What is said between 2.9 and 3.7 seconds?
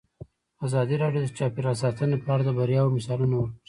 مثالونه ورکړي.